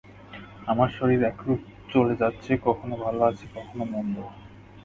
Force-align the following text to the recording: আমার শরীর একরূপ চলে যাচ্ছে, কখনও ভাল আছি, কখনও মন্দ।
আমার 0.67 0.89
শরীর 0.97 1.21
একরূপ 1.23 1.59
চলে 1.89 2.13
যাচ্ছে, 2.15 2.51
কখনও 2.63 2.95
ভাল 2.95 3.17
আছি, 3.29 3.45
কখনও 3.55 3.85
মন্দ। 3.93 4.15